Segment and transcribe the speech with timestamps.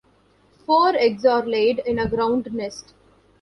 [0.65, 2.95] Four eggs are laid in a ground nest.